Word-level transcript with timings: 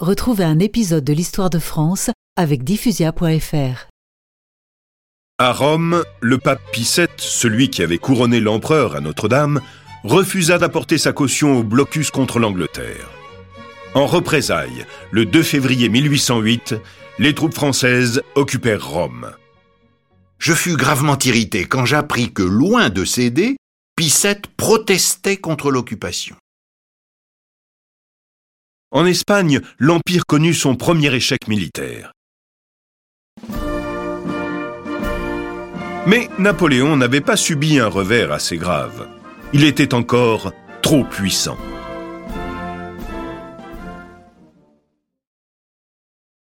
Retrouvez 0.00 0.44
un 0.44 0.60
épisode 0.60 1.02
de 1.02 1.12
l'histoire 1.12 1.50
de 1.50 1.58
France 1.58 2.10
avec 2.36 2.62
diffusia.fr. 2.62 3.88
À 5.38 5.52
Rome, 5.52 6.04
le 6.20 6.38
pape 6.38 6.60
Pie 6.70 6.88
VII, 6.96 7.08
celui 7.16 7.68
qui 7.68 7.82
avait 7.82 7.98
couronné 7.98 8.38
l'empereur 8.38 8.94
à 8.94 9.00
Notre-Dame, 9.00 9.60
refusa 10.04 10.58
d'apporter 10.58 10.98
sa 10.98 11.12
caution 11.12 11.58
au 11.58 11.64
blocus 11.64 12.12
contre 12.12 12.38
l'Angleterre. 12.38 13.10
En 13.94 14.06
représailles, 14.06 14.86
le 15.10 15.24
2 15.24 15.42
février 15.42 15.88
1808, 15.88 16.76
les 17.18 17.34
troupes 17.34 17.54
françaises 17.54 18.22
occupèrent 18.36 18.88
Rome. 18.88 19.32
Je 20.38 20.52
fus 20.52 20.76
gravement 20.76 21.18
irrité 21.18 21.64
quand 21.64 21.86
j'appris 21.86 22.32
que, 22.32 22.44
loin 22.44 22.88
de 22.88 23.04
céder, 23.04 23.56
Pie 23.96 24.14
VII 24.22 24.36
protestait 24.56 25.38
contre 25.38 25.72
l'occupation. 25.72 26.36
En 28.90 29.04
Espagne, 29.04 29.60
l'Empire 29.78 30.24
connut 30.26 30.54
son 30.54 30.74
premier 30.74 31.14
échec 31.14 31.46
militaire. 31.46 32.12
Mais 36.06 36.30
Napoléon 36.38 36.96
n'avait 36.96 37.20
pas 37.20 37.36
subi 37.36 37.78
un 37.78 37.88
revers 37.88 38.32
assez 38.32 38.56
grave. 38.56 39.06
Il 39.52 39.64
était 39.64 39.92
encore 39.92 40.54
trop 40.80 41.04
puissant. 41.04 41.58